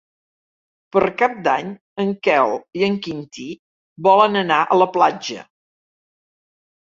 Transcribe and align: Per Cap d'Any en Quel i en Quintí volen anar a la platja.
Per 0.95 1.01
Cap 1.17 1.33
d'Any 1.47 1.67
en 2.03 2.13
Quel 2.27 2.53
i 2.79 2.85
en 2.87 2.97
Quintí 3.07 3.45
volen 4.07 4.41
anar 4.41 4.57
a 4.63 4.79
la 4.83 4.87
platja. 4.95 5.45